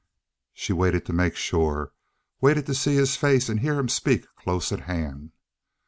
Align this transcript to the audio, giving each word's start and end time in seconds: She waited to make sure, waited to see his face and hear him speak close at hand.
She 0.55 0.73
waited 0.73 1.05
to 1.05 1.13
make 1.13 1.35
sure, 1.35 1.91
waited 2.41 2.65
to 2.65 2.73
see 2.73 2.95
his 2.95 3.15
face 3.15 3.49
and 3.49 3.59
hear 3.59 3.77
him 3.77 3.87
speak 3.87 4.25
close 4.35 4.71
at 4.71 4.79
hand. 4.79 5.31